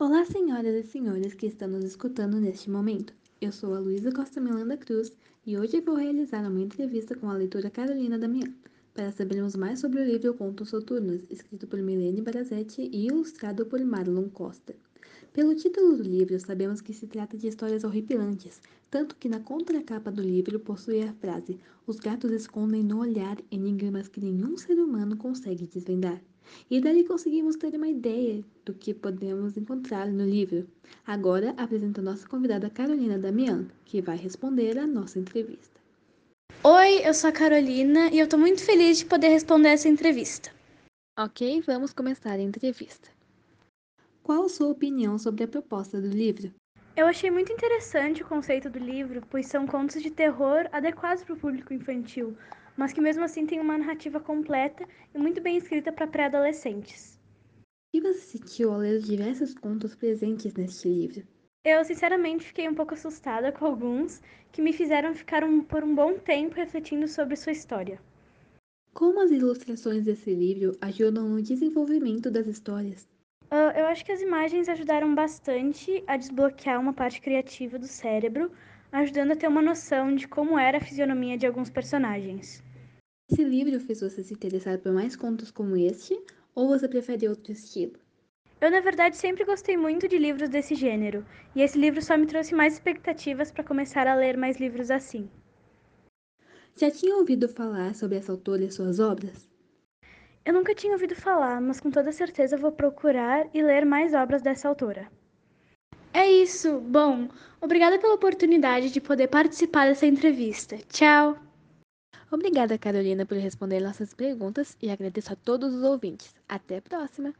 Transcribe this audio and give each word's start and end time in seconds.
Olá, 0.00 0.24
senhoras 0.24 0.76
e 0.76 0.88
senhores 0.88 1.34
que 1.34 1.46
estão 1.46 1.66
nos 1.66 1.82
escutando 1.82 2.38
neste 2.38 2.70
momento. 2.70 3.12
Eu 3.40 3.50
sou 3.50 3.74
a 3.74 3.80
Luísa 3.80 4.12
Costa 4.12 4.40
Milanda 4.40 4.76
Cruz 4.76 5.12
e 5.44 5.58
hoje 5.58 5.80
vou 5.80 5.96
realizar 5.96 6.48
uma 6.48 6.60
entrevista 6.60 7.16
com 7.16 7.28
a 7.28 7.32
leitora 7.32 7.68
Carolina 7.68 8.16
Damião 8.16 8.54
para 8.94 9.10
sabermos 9.10 9.56
mais 9.56 9.80
sobre 9.80 10.00
o 10.00 10.04
livro 10.04 10.34
Contos 10.34 10.68
Soturnos, 10.68 11.22
escrito 11.28 11.66
por 11.66 11.80
Milene 11.80 12.22
Brazetti 12.22 12.82
e 12.82 13.08
ilustrado 13.08 13.66
por 13.66 13.84
Marlon 13.84 14.28
Costa. 14.28 14.72
Pelo 15.32 15.56
título 15.56 15.96
do 15.96 16.04
livro, 16.04 16.38
sabemos 16.38 16.80
que 16.80 16.94
se 16.94 17.08
trata 17.08 17.36
de 17.36 17.48
histórias 17.48 17.82
horripilantes, 17.82 18.60
tanto 18.88 19.16
que 19.16 19.28
na 19.28 19.40
contracapa 19.40 20.12
do 20.12 20.22
livro 20.22 20.60
possui 20.60 21.02
a 21.02 21.12
frase: 21.14 21.58
Os 21.88 21.96
gatos 21.96 22.30
escondem 22.30 22.84
no 22.84 23.00
olhar 23.00 23.36
enigmas 23.50 24.06
que 24.06 24.20
nenhum 24.20 24.56
ser 24.56 24.78
humano 24.78 25.16
consegue 25.16 25.66
desvendar. 25.66 26.22
E 26.70 26.80
dali 26.80 27.04
conseguimos 27.04 27.56
ter 27.56 27.74
uma 27.74 27.88
ideia 27.88 28.44
do 28.64 28.74
que 28.74 28.92
podemos 28.92 29.56
encontrar 29.56 30.06
no 30.06 30.24
livro. 30.24 30.66
Agora 31.06 31.54
apresento 31.56 32.00
a 32.00 32.04
nossa 32.04 32.28
convidada 32.28 32.70
Carolina 32.70 33.18
Damian, 33.18 33.66
que 33.84 34.00
vai 34.00 34.16
responder 34.16 34.78
a 34.78 34.86
nossa 34.86 35.18
entrevista. 35.18 35.78
Oi, 36.62 37.06
eu 37.06 37.14
sou 37.14 37.30
a 37.30 37.32
Carolina 37.32 38.10
e 38.10 38.18
eu 38.18 38.24
estou 38.24 38.38
muito 38.38 38.62
feliz 38.62 38.98
de 38.98 39.06
poder 39.06 39.28
responder 39.28 39.68
essa 39.68 39.88
entrevista. 39.88 40.50
Ok, 41.18 41.62
vamos 41.62 41.92
começar 41.92 42.32
a 42.32 42.42
entrevista. 42.42 43.10
Qual 44.22 44.44
a 44.44 44.48
sua 44.48 44.68
opinião 44.68 45.18
sobre 45.18 45.44
a 45.44 45.48
proposta 45.48 46.00
do 46.00 46.08
livro? 46.08 46.52
Eu 46.98 47.06
achei 47.06 47.30
muito 47.30 47.52
interessante 47.52 48.24
o 48.24 48.26
conceito 48.26 48.68
do 48.68 48.80
livro, 48.80 49.22
pois 49.30 49.46
são 49.46 49.68
contos 49.68 50.02
de 50.02 50.10
terror 50.10 50.68
adequados 50.72 51.22
para 51.22 51.32
o 51.32 51.38
público 51.38 51.72
infantil, 51.72 52.36
mas 52.76 52.92
que 52.92 53.00
mesmo 53.00 53.22
assim 53.22 53.46
têm 53.46 53.60
uma 53.60 53.78
narrativa 53.78 54.18
completa 54.18 54.84
e 55.14 55.16
muito 55.16 55.40
bem 55.40 55.56
escrita 55.56 55.92
para 55.92 56.08
pré-adolescentes. 56.08 57.16
O 57.54 57.62
que 57.92 58.00
você 58.00 58.38
sentiu 58.38 58.72
ao 58.72 58.80
ler 58.80 58.96
os 58.96 59.04
diversos 59.04 59.54
contos 59.54 59.94
presentes 59.94 60.52
neste 60.54 60.88
livro? 60.88 61.24
Eu, 61.64 61.84
sinceramente, 61.84 62.48
fiquei 62.48 62.68
um 62.68 62.74
pouco 62.74 62.94
assustada 62.94 63.52
com 63.52 63.64
alguns 63.64 64.20
que 64.50 64.60
me 64.60 64.72
fizeram 64.72 65.14
ficar 65.14 65.44
um, 65.44 65.62
por 65.62 65.84
um 65.84 65.94
bom 65.94 66.18
tempo 66.18 66.56
refletindo 66.56 67.06
sobre 67.06 67.36
sua 67.36 67.52
história. 67.52 68.02
Como 68.92 69.20
as 69.20 69.30
ilustrações 69.30 70.04
desse 70.04 70.34
livro 70.34 70.76
ajudam 70.80 71.28
no 71.28 71.40
desenvolvimento 71.40 72.28
das 72.28 72.48
histórias? 72.48 73.08
Uh, 73.50 73.72
eu 73.78 73.86
acho 73.86 74.04
que 74.04 74.12
as 74.12 74.20
imagens 74.20 74.68
ajudaram 74.68 75.14
bastante 75.14 76.04
a 76.06 76.18
desbloquear 76.18 76.78
uma 76.78 76.92
parte 76.92 77.18
criativa 77.18 77.78
do 77.78 77.86
cérebro, 77.86 78.52
ajudando 78.92 79.32
a 79.32 79.36
ter 79.36 79.48
uma 79.48 79.62
noção 79.62 80.14
de 80.14 80.28
como 80.28 80.58
era 80.58 80.76
a 80.76 80.80
fisionomia 80.80 81.38
de 81.38 81.46
alguns 81.46 81.70
personagens. 81.70 82.62
Esse 83.30 83.42
livro 83.42 83.80
fez 83.80 84.02
você 84.02 84.22
se 84.22 84.34
interessar 84.34 84.78
por 84.78 84.92
mais 84.92 85.16
contos 85.16 85.50
como 85.50 85.76
este, 85.76 86.14
ou 86.54 86.68
você 86.68 86.86
prefere 86.86 87.26
outro 87.26 87.52
estilo? 87.52 87.98
Eu, 88.60 88.70
na 88.70 88.80
verdade, 88.80 89.16
sempre 89.16 89.46
gostei 89.46 89.78
muito 89.78 90.06
de 90.06 90.18
livros 90.18 90.50
desse 90.50 90.74
gênero, 90.74 91.24
e 91.54 91.62
esse 91.62 91.78
livro 91.78 92.02
só 92.02 92.18
me 92.18 92.26
trouxe 92.26 92.54
mais 92.54 92.74
expectativas 92.74 93.50
para 93.50 93.64
começar 93.64 94.06
a 94.06 94.14
ler 94.14 94.36
mais 94.36 94.58
livros 94.58 94.90
assim. 94.90 95.30
Já 96.76 96.90
tinha 96.90 97.16
ouvido 97.16 97.48
falar 97.48 97.94
sobre 97.94 98.18
essa 98.18 98.30
autora 98.30 98.64
e 98.64 98.70
suas 98.70 99.00
obras? 99.00 99.48
Eu 100.48 100.54
nunca 100.54 100.74
tinha 100.74 100.94
ouvido 100.94 101.14
falar, 101.14 101.60
mas 101.60 101.78
com 101.78 101.90
toda 101.90 102.10
certeza 102.10 102.56
vou 102.56 102.72
procurar 102.72 103.46
e 103.52 103.62
ler 103.62 103.84
mais 103.84 104.14
obras 104.14 104.40
dessa 104.40 104.66
autora. 104.66 105.06
É 106.10 106.26
isso. 106.26 106.80
Bom, 106.80 107.28
obrigada 107.60 107.98
pela 107.98 108.14
oportunidade 108.14 108.90
de 108.90 108.98
poder 108.98 109.28
participar 109.28 109.88
dessa 109.88 110.06
entrevista. 110.06 110.78
Tchau. 110.88 111.36
Obrigada, 112.30 112.78
Carolina, 112.78 113.26
por 113.26 113.36
responder 113.36 113.80
nossas 113.80 114.14
perguntas 114.14 114.74
e 114.80 114.88
agradeço 114.88 115.34
a 115.34 115.36
todos 115.36 115.74
os 115.74 115.82
ouvintes. 115.82 116.34
Até 116.48 116.78
a 116.78 116.80
próxima! 116.80 117.34